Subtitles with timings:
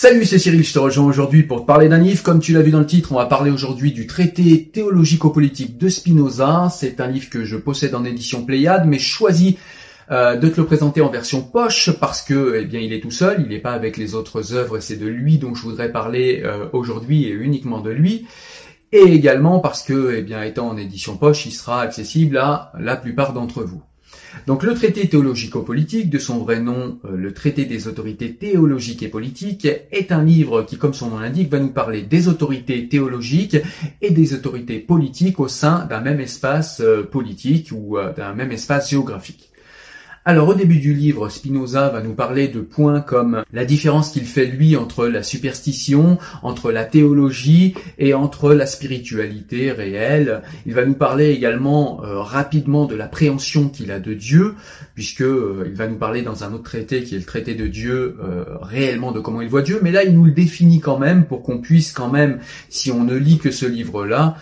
[0.00, 2.22] Salut, c'est Cyril, je te rejoins aujourd'hui pour te parler d'un livre.
[2.22, 5.88] Comme tu l'as vu dans le titre, on va parler aujourd'hui du traité théologico-politique de
[5.88, 6.68] Spinoza.
[6.72, 9.58] C'est un livre que je possède en édition Pléiade, mais choisi
[10.12, 13.10] euh, de te le présenter en version poche parce que, eh bien, il est tout
[13.10, 16.42] seul, il n'est pas avec les autres œuvres c'est de lui dont je voudrais parler
[16.44, 18.28] euh, aujourd'hui et uniquement de lui.
[18.92, 22.94] Et également parce que, eh bien, étant en édition poche, il sera accessible à la
[22.94, 23.82] plupart d'entre vous.
[24.46, 29.08] Donc le traité théologico-politique, de son vrai nom euh, le traité des autorités théologiques et
[29.08, 33.56] politiques, est un livre qui, comme son nom l'indique, va nous parler des autorités théologiques
[34.00, 38.52] et des autorités politiques au sein d'un même espace euh, politique ou euh, d'un même
[38.52, 39.47] espace géographique.
[40.24, 44.24] Alors au début du livre, Spinoza va nous parler de points comme la différence qu'il
[44.24, 50.42] fait lui entre la superstition, entre la théologie et entre la spiritualité réelle.
[50.66, 54.54] Il va nous parler également euh, rapidement de la préhension qu'il a de Dieu,
[54.94, 57.66] puisque euh, il va nous parler dans un autre traité qui est le traité de
[57.66, 60.98] Dieu euh, réellement de comment il voit Dieu, mais là il nous le définit quand
[60.98, 64.36] même pour qu'on puisse quand même, si on ne lit que ce livre-là,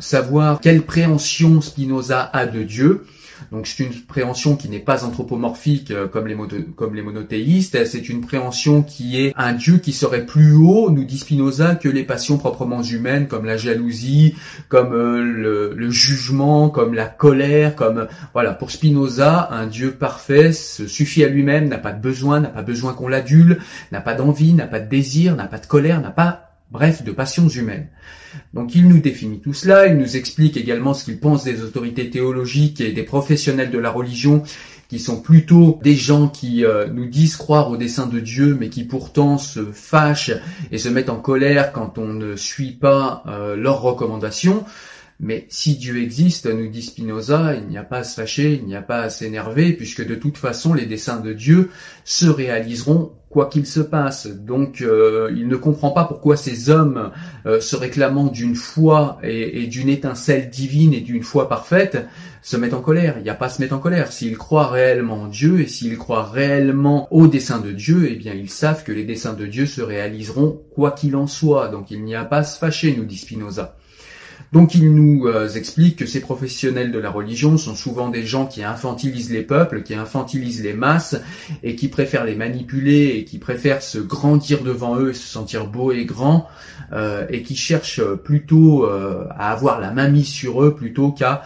[0.00, 3.04] savoir quelle préhension Spinoza a de Dieu.
[3.52, 8.82] Donc c'est une préhension qui n'est pas anthropomorphique euh, comme les, monothéistes, c'est une préhension
[8.82, 12.82] qui est un Dieu qui serait plus haut, nous dit Spinoza, que les passions proprement
[12.82, 14.34] humaines comme la jalousie,
[14.68, 20.52] comme euh, le, le, jugement, comme la colère, comme voilà, pour Spinoza, un Dieu parfait
[20.52, 23.60] se suffit à lui-même, n'a pas de besoin, n'a pas besoin qu'on l'adule,
[23.92, 27.12] n'a pas d'envie, n'a pas de désir, n'a pas de colère, n'a pas bref, de
[27.12, 27.88] passions humaines.
[28.54, 32.10] Donc il nous définit tout cela, il nous explique également ce qu'il pense des autorités
[32.10, 34.42] théologiques et des professionnels de la religion
[34.88, 38.68] qui sont plutôt des gens qui euh, nous disent croire au dessein de Dieu, mais
[38.68, 40.32] qui pourtant se fâchent
[40.70, 44.64] et se mettent en colère quand on ne suit pas euh, leurs recommandations.
[45.18, 48.66] Mais si Dieu existe, nous dit Spinoza, il n'y a pas à se fâcher, il
[48.66, 51.70] n'y a pas à s'énerver, puisque de toute façon les desseins de Dieu
[52.04, 54.26] se réaliseront quoi qu'il se passe.
[54.26, 57.12] Donc euh, il ne comprend pas pourquoi ces hommes
[57.46, 62.06] euh, se réclamant d'une foi et, d'une étincelle divine et d'une foi parfaite
[62.42, 63.14] se mettent en colère.
[63.16, 64.12] Il n'y a pas à se mettre en colère.
[64.12, 68.34] S'ils croient réellement en Dieu et s'ils croient réellement au dessein de Dieu, eh bien
[68.34, 71.68] ils savent que les desseins de Dieu se réaliseront quoi qu'il en soit.
[71.68, 73.76] Donc il n'y a pas à se fâcher, nous dit Spinoza.
[74.52, 78.46] Donc il nous euh, explique que ces professionnels de la religion sont souvent des gens
[78.46, 81.16] qui infantilisent les peuples, qui infantilisent les masses
[81.62, 85.92] et qui préfèrent les manipuler et qui préfèrent se grandir devant eux se sentir beau
[85.92, 86.48] et grand
[86.92, 91.42] euh, et qui cherchent plutôt euh, à avoir la main mise sur eux plutôt qu'à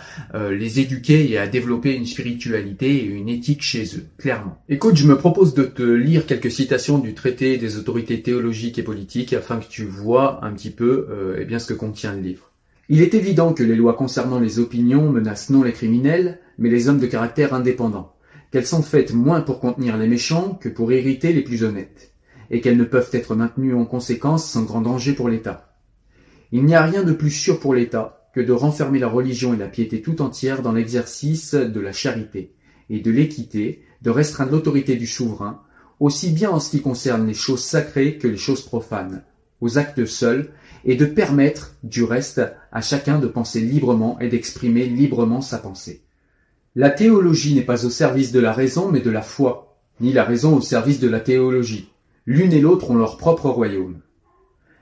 [0.51, 4.63] les éduquer et à développer une spiritualité et une éthique chez eux, clairement.
[4.69, 8.83] Écoute, je me propose de te lire quelques citations du traité des autorités théologiques et
[8.83, 12.50] politiques afin que tu vois un petit peu eh bien ce que contient le livre.
[12.93, 16.89] Il est évident que les lois concernant les opinions menacent non les criminels, mais les
[16.89, 18.17] hommes de caractère indépendant,
[18.51, 22.13] qu'elles sont faites moins pour contenir les méchants que pour irriter les plus honnêtes,
[22.51, 25.73] et qu'elles ne peuvent être maintenues en conséquence sans grand danger pour l'État.
[26.51, 29.57] Il n'y a rien de plus sûr pour l'État que de renfermer la religion et
[29.57, 32.57] la piété tout entière dans l'exercice de la charité
[32.89, 35.63] et de l'équité, de restreindre l'autorité du souverain,
[36.01, 39.23] aussi bien en ce qui concerne les choses sacrées que les choses profanes,
[39.61, 40.51] aux actes seuls,
[40.85, 42.41] et de permettre, du reste,
[42.73, 46.03] à chacun de penser librement et d'exprimer librement sa pensée.
[46.77, 50.25] La théologie n'est pas au service de la raison, mais de la foi, ni la
[50.25, 51.91] raison au service de la théologie.
[52.27, 54.01] L'une et l'autre ont leur propre royaume.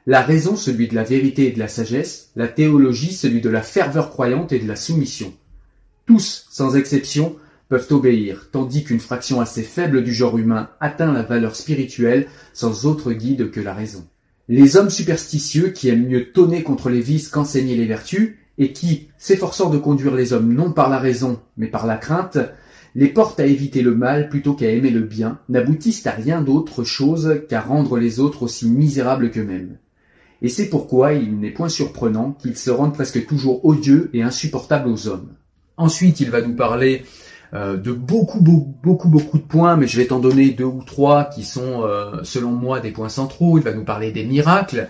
[0.07, 3.63] la raison celui de la vérité et de la sagesse, la théologie celui de la
[3.63, 5.35] ferveur croyante et de la soumission.
[6.07, 7.37] Tous, sans exception,
[7.69, 12.87] peuvent obéir, tandis qu'une fraction assez faible du genre humain atteint la valeur spirituelle sans
[12.87, 14.07] autre guide que la raison.
[14.49, 19.09] Les hommes superstitieux qui aiment mieux tonner contre les vices qu'enseigner les vertus, et qui,
[19.19, 22.39] s'efforçant de conduire les hommes non par la raison, mais par la crainte,
[22.95, 26.83] les portent à éviter le mal plutôt qu'à aimer le bien, n'aboutissent à rien d'autre
[26.83, 29.79] chose qu'à rendre les autres aussi misérables qu'eux-mêmes.
[30.43, 34.89] Et c'est pourquoi il n'est point surprenant qu'ils se rendent presque toujours odieux et insupportables
[34.89, 35.31] aux hommes.
[35.77, 37.05] Ensuite, il va nous parler
[37.53, 41.25] de beaucoup, beaucoup, beaucoup, beaucoup de points, mais je vais t'en donner deux ou trois
[41.25, 43.59] qui sont, euh, selon moi, des points centraux.
[43.59, 44.89] Il va nous parler des miracles.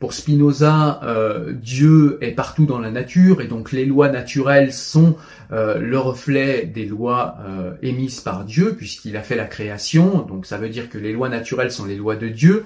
[0.00, 5.14] Pour Spinoza, euh, Dieu est partout dans la nature et donc les lois naturelles sont
[5.52, 10.22] euh, le reflet des lois euh, émises par Dieu puisqu'il a fait la création.
[10.22, 12.64] Donc ça veut dire que les lois naturelles sont les lois de Dieu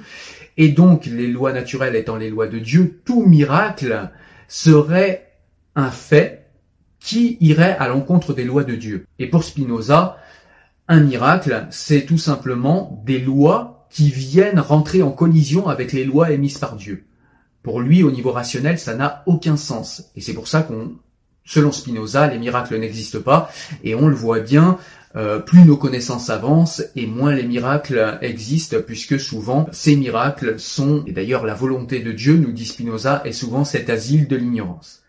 [0.56, 4.10] et donc les lois naturelles étant les lois de Dieu, tout miracle
[4.46, 5.32] serait
[5.74, 6.43] un fait
[7.04, 9.06] qui irait à l'encontre des lois de Dieu.
[9.18, 10.16] Et pour Spinoza,
[10.88, 16.32] un miracle, c'est tout simplement des lois qui viennent rentrer en collision avec les lois
[16.32, 17.04] émises par Dieu.
[17.62, 20.10] Pour lui, au niveau rationnel, ça n'a aucun sens.
[20.16, 20.94] Et c'est pour ça qu'on,
[21.44, 23.50] selon Spinoza, les miracles n'existent pas.
[23.82, 24.78] Et on le voit bien,
[25.14, 31.04] euh, plus nos connaissances avancent et moins les miracles existent, puisque souvent ces miracles sont,
[31.06, 35.03] et d'ailleurs la volonté de Dieu, nous dit Spinoza, est souvent cet asile de l'ignorance.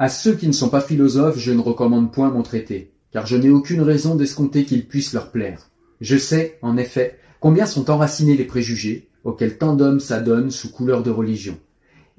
[0.00, 3.36] À ceux qui ne sont pas philosophes, je ne recommande point mon traité, car je
[3.36, 5.70] n'ai aucune raison d'escompter qu'il puisse leur plaire.
[6.00, 11.04] Je sais, en effet, combien sont enracinés les préjugés, auxquels tant d'hommes s'adonnent sous couleur
[11.04, 11.56] de religion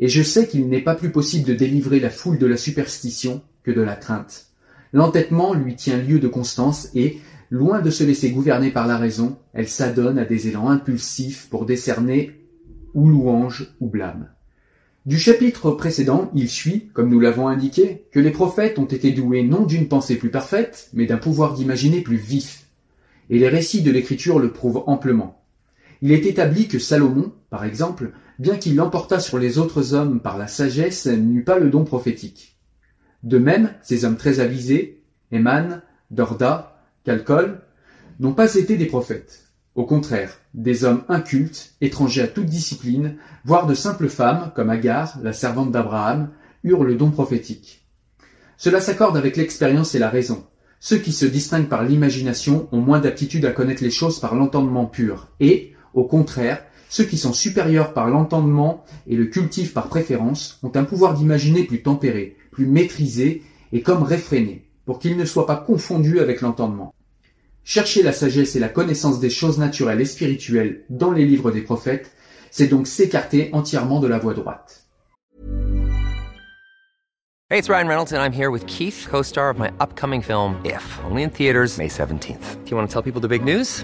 [0.01, 3.41] et je sais qu'il n'est pas plus possible de délivrer la foule de la superstition
[3.63, 4.47] que de la crainte.
[4.93, 7.19] L'entêtement lui tient lieu de constance et,
[7.51, 11.65] loin de se laisser gouverner par la raison, elle s'adonne à des élans impulsifs pour
[11.65, 12.31] décerner
[12.95, 14.29] ou louange ou blâme.
[15.07, 19.41] Du chapitre précédent, il suit, comme nous l'avons indiqué, que les prophètes ont été doués
[19.41, 22.67] non d'une pensée plus parfaite, mais d'un pouvoir d'imaginer plus vif.
[23.31, 25.41] Et les récits de l'écriture le prouvent amplement.
[26.03, 30.37] Il est établi que Salomon, par exemple, bien qu'il l'emportât sur les autres hommes par
[30.37, 32.59] la sagesse, n'eut pas le don prophétique.
[33.23, 35.01] De même, ces hommes très avisés,
[35.31, 35.81] Eman,
[36.11, 37.61] Dorda, Calcol,
[38.19, 39.40] n'ont pas été des prophètes.
[39.75, 43.15] Au contraire, des hommes incultes, étrangers à toute discipline,
[43.45, 46.29] voire de simples femmes, comme Agar, la servante d'Abraham,
[46.63, 47.85] eurent le don prophétique.
[48.57, 50.43] Cela s'accorde avec l'expérience et la raison.
[50.81, 54.87] Ceux qui se distinguent par l'imagination ont moins d'aptitude à connaître les choses par l'entendement
[54.87, 60.59] pur, et, au contraire, ceux qui sont supérieurs par l'entendement et le cultivent par préférence
[60.63, 65.47] ont un pouvoir d'imaginer plus tempéré, plus maîtrisé et comme réfréné, pour qu'ils ne soient
[65.47, 66.93] pas confondus avec l'entendement.
[67.63, 71.61] Chercher la sagesse et la connaissance des choses naturelles et spirituelles dans les livres des
[71.61, 72.11] prophètes,
[72.49, 74.85] c'est donc s'écarter entièrement de la voie droite.
[77.49, 80.99] Hey, it's Ryan Reynolds and I'm here with Keith, co-star of my upcoming film If,
[81.03, 82.63] only in theaters May 17th.
[82.63, 83.83] Do you want to tell people the big news?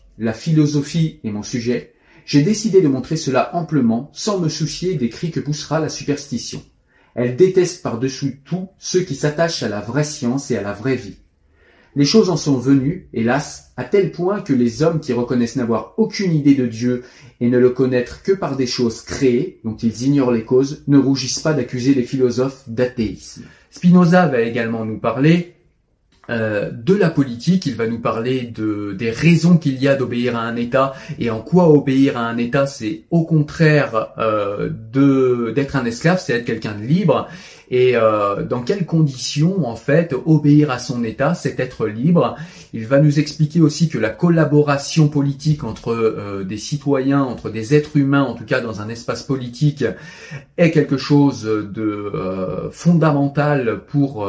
[0.21, 1.93] la philosophie est mon sujet,
[2.25, 6.61] j'ai décidé de montrer cela amplement sans me soucier des cris que poussera la superstition.
[7.15, 10.95] Elle déteste par-dessus tout ceux qui s'attachent à la vraie science et à la vraie
[10.95, 11.17] vie.
[11.95, 15.95] Les choses en sont venues, hélas, à tel point que les hommes qui reconnaissent n'avoir
[15.97, 17.03] aucune idée de Dieu
[17.41, 20.99] et ne le connaître que par des choses créées, dont ils ignorent les causes, ne
[20.99, 23.41] rougissent pas d'accuser les philosophes d'athéisme.
[23.71, 25.55] Spinoza va également nous parler
[26.29, 30.37] euh, de la politique, il va nous parler de, des raisons qu'il y a d'obéir
[30.37, 34.69] à un État et en quoi obéir à un État, c'est au contraire euh,
[35.53, 37.27] d'être un esclave, c'est être quelqu'un de libre
[37.71, 42.35] et euh, dans quelles conditions en fait obéir à son État, c'est être libre.
[42.73, 47.75] Il va nous expliquer aussi que la collaboration politique entre euh, des citoyens, entre des
[47.75, 49.83] êtres humains, en tout cas dans un espace politique,
[50.57, 54.27] est quelque chose de euh, fondamental pour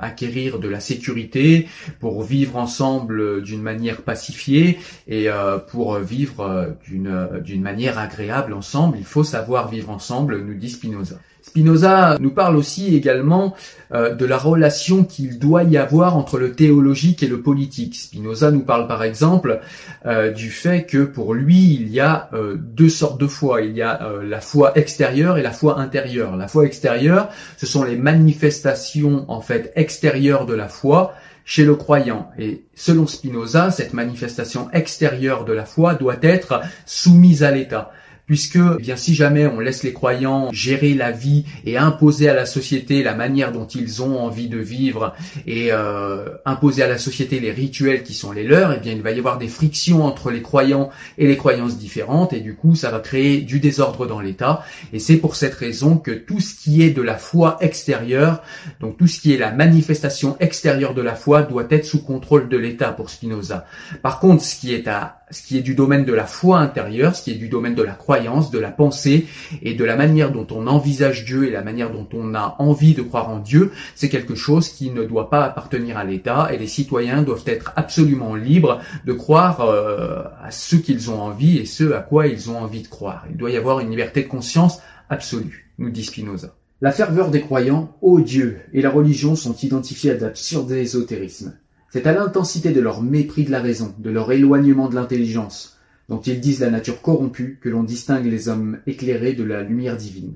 [0.00, 1.68] acquérir de la sécurité,
[2.00, 5.28] pour vivre ensemble d'une manière pacifiée et
[5.70, 8.98] pour vivre d'une manière agréable ensemble.
[8.98, 11.16] Il faut savoir vivre ensemble, nous dit Spinoza.
[11.44, 13.54] Spinoza nous parle aussi également
[13.92, 17.83] euh, de la relation qu'il doit y avoir entre le théologique et le politique.
[17.92, 19.60] Spinoza nous parle par exemple
[20.06, 23.62] euh, du fait que pour lui, il y a euh, deux sortes de foi.
[23.62, 26.36] Il y a la foi extérieure et la foi intérieure.
[26.36, 31.14] La foi extérieure, ce sont les manifestations en fait extérieures de la foi
[31.44, 32.30] chez le croyant.
[32.38, 37.90] Et selon Spinoza, cette manifestation extérieure de la foi doit être soumise à l'État
[38.26, 42.34] puisque eh bien si jamais on laisse les croyants gérer la vie et imposer à
[42.34, 45.14] la société la manière dont ils ont envie de vivre
[45.46, 49.02] et euh, imposer à la société les rituels qui sont les leurs, eh bien il
[49.02, 52.74] va y avoir des frictions entre les croyants et les croyances différentes et du coup
[52.74, 56.54] ça va créer du désordre dans l'État et c'est pour cette raison que tout ce
[56.54, 58.42] qui est de la foi extérieure,
[58.80, 62.48] donc tout ce qui est la manifestation extérieure de la foi doit être sous contrôle
[62.48, 63.66] de l'État pour Spinoza.
[64.02, 67.16] Par contre, ce qui est à ce qui est du domaine de la foi intérieure,
[67.16, 69.26] ce qui est du domaine de la croyance, de la pensée
[69.62, 72.94] et de la manière dont on envisage Dieu et la manière dont on a envie
[72.94, 76.58] de croire en Dieu, c'est quelque chose qui ne doit pas appartenir à l'État et
[76.58, 81.66] les citoyens doivent être absolument libres de croire euh, à ce qu'ils ont envie et
[81.66, 83.24] ce à quoi ils ont envie de croire.
[83.30, 86.54] Il doit y avoir une liberté de conscience absolue, nous dit Spinoza.
[86.80, 91.54] La ferveur des croyants, ô Dieu, et la religion sont identifiés à d'absurdes ésotérismes.
[91.94, 96.20] C'est à l'intensité de leur mépris de la raison, de leur éloignement de l'intelligence, dont
[96.20, 100.34] ils disent la nature corrompue, que l'on distingue les hommes éclairés de la lumière divine.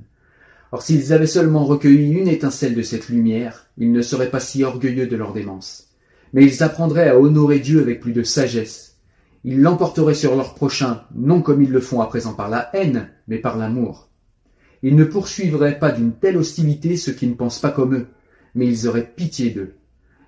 [0.71, 4.63] Or s'ils avaient seulement recueilli une étincelle de cette lumière, ils ne seraient pas si
[4.63, 5.89] orgueilleux de leur démence.
[6.33, 8.95] Mais ils apprendraient à honorer Dieu avec plus de sagesse.
[9.43, 13.09] Ils l'emporteraient sur leur prochain, non comme ils le font à présent par la haine,
[13.27, 14.11] mais par l'amour.
[14.85, 18.07] Ils ne poursuivraient pas d'une telle hostilité ceux qui ne pensent pas comme eux,
[18.55, 19.75] mais ils auraient pitié d'eux.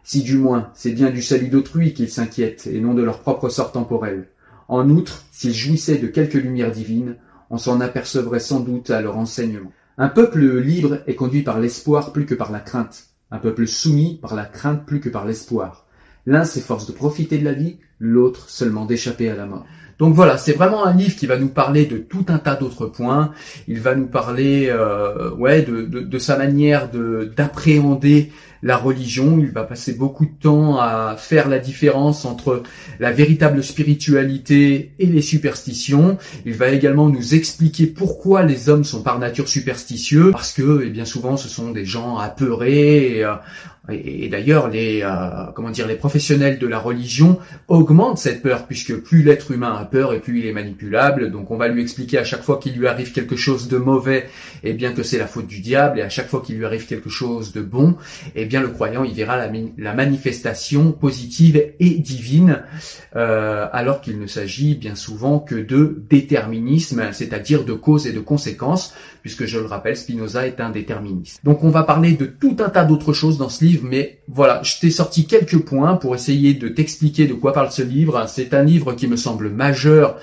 [0.02, 3.48] Si du moins c'est bien du salut d'autrui qu'ils s'inquiètent et non de leur propre
[3.48, 4.28] sort temporel.
[4.68, 7.16] En outre, s'ils jouissaient de quelque lumière divine,
[7.50, 9.72] on s'en apercevrait sans doute à leur enseignement.
[9.98, 13.08] Un peuple libre est conduit par l'espoir plus que par la crainte.
[13.30, 15.86] Un peuple soumis par la crainte plus que par l'espoir.
[16.26, 19.66] L'un s'efforce de profiter de la vie, l'autre seulement d'échapper à la mort.
[19.98, 22.86] Donc voilà, c'est vraiment un livre qui va nous parler de tout un tas d'autres
[22.86, 23.32] points.
[23.68, 29.38] Il va nous parler, euh, ouais, de, de, sa manière de d'appréhender la religion.
[29.38, 32.62] Il va passer beaucoup de temps à faire la différence entre
[32.98, 36.18] la véritable spiritualité et les superstitions.
[36.46, 40.86] Il va également nous expliquer pourquoi les hommes sont par nature superstitieux, parce que, et
[40.86, 43.24] eh bien souvent, ce sont des gens apeurés.
[43.24, 43.34] Euh,
[43.88, 48.94] et, d'ailleurs, les euh, comment dire, les professionnels de la religion augmentent cette peur, puisque
[48.96, 51.30] plus l'être humain a peur et plus il est manipulable.
[51.30, 54.26] Donc, on va lui expliquer à chaque fois qu'il lui arrive quelque chose de mauvais,
[54.62, 56.66] et eh bien que c'est la faute du diable, et à chaque fois qu'il lui
[56.66, 57.96] arrive quelque chose de bon,
[58.34, 62.62] et eh bien le croyant il verra la, la manifestation positive et divine,
[63.16, 68.20] euh, alors qu'il ne s'agit bien souvent que de déterminisme, c'est-à-dire de cause et de
[68.20, 71.40] conséquences, puisque je le rappelle, Spinoza est un déterministe.
[71.44, 74.62] Donc, on va parler de tout un tas d'autres choses dans ce livre mais voilà,
[74.62, 78.24] je t'ai sorti quelques points pour essayer de t'expliquer de quoi parle ce livre.
[78.28, 80.16] C'est un livre qui me semble majeur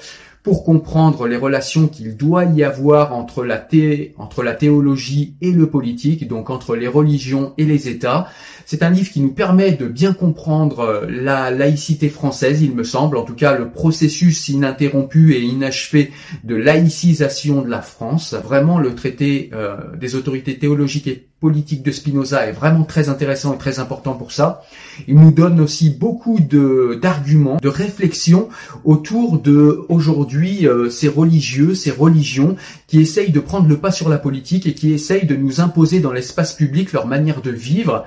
[0.47, 5.51] pour comprendre les relations qu'il doit y avoir entre la, thé, entre la théologie et
[5.51, 8.29] le politique, donc entre les religions et les États.
[8.65, 12.85] C'est un livre qui nous permet de bien comprendre euh, la laïcité française, il me
[12.85, 16.11] semble, en tout cas le processus ininterrompu et inachevé
[16.45, 18.33] de laïcisation de la France.
[18.33, 23.53] Vraiment, le traité euh, des autorités théologiques et politiques de Spinoza est vraiment très intéressant
[23.53, 24.63] et très important pour ça.
[25.07, 28.49] Il nous donne aussi beaucoup de d'arguments, de réflexions
[28.83, 32.55] autour de aujourd'hui euh, ces religieux, ces religions
[32.87, 35.99] qui essayent de prendre le pas sur la politique et qui essayent de nous imposer
[35.99, 38.05] dans l'espace public leur manière de vivre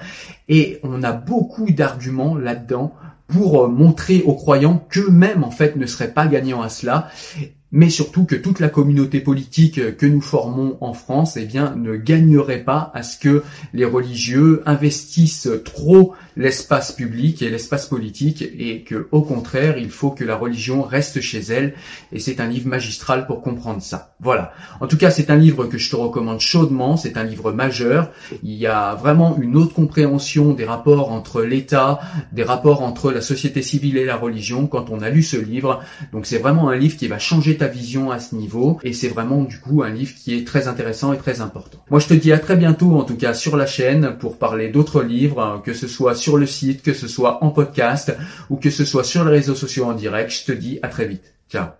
[0.48, 2.92] et on a beaucoup d'arguments là-dedans
[3.28, 7.08] pour euh, montrer aux croyants qu'eux-mêmes en fait ne seraient pas gagnants à cela
[7.72, 11.96] mais surtout que toute la communauté politique que nous formons en France, eh bien, ne
[11.96, 18.82] gagnerait pas à ce que les religieux investissent trop l'espace public et l'espace politique, et
[18.82, 21.74] que, au contraire, il faut que la religion reste chez elle.
[22.12, 24.14] Et c'est un livre magistral pour comprendre ça.
[24.20, 24.52] Voilà.
[24.80, 26.96] En tout cas, c'est un livre que je te recommande chaudement.
[26.96, 28.10] C'est un livre majeur.
[28.42, 32.00] Il y a vraiment une autre compréhension des rapports entre l'État,
[32.32, 35.80] des rapports entre la société civile et la religion quand on a lu ce livre.
[36.12, 39.08] Donc, c'est vraiment un livre qui va changer ta vision à ce niveau et c'est
[39.08, 41.78] vraiment du coup un livre qui est très intéressant et très important.
[41.90, 44.68] Moi je te dis à très bientôt en tout cas sur la chaîne pour parler
[44.68, 48.14] d'autres livres, que ce soit sur le site, que ce soit en podcast
[48.50, 50.30] ou que ce soit sur les réseaux sociaux en direct.
[50.30, 51.34] Je te dis à très vite.
[51.50, 51.79] Ciao